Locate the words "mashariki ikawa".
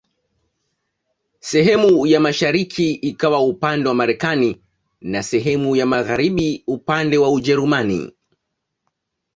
2.19-3.39